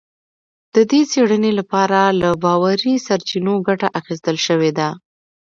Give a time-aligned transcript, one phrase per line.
[0.75, 4.87] د دې څېړنې لپاره له باوري سرچینو ګټه اخیستل شوې ده